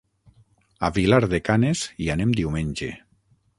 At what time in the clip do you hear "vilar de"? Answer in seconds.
0.95-1.41